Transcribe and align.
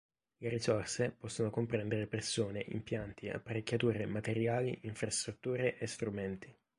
Le 0.39 0.49
risorse 0.49 1.11
possono 1.11 1.51
comprendere 1.51 2.07
persone, 2.07 2.65
impianti, 2.69 3.29
apparecchiature, 3.29 4.07
materiali, 4.07 4.75
infrastrutture 4.81 5.77
e 5.77 5.85
strumenti. 5.85 6.51